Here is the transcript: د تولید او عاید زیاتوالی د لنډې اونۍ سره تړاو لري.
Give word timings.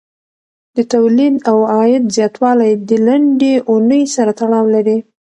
د 0.75 0.77
تولید 0.93 1.33
او 1.49 1.57
عاید 1.73 2.03
زیاتوالی 2.15 2.71
د 2.89 2.91
لنډې 3.07 3.53
اونۍ 3.69 4.03
سره 4.15 4.31
تړاو 4.39 4.65
لري. 4.75 4.97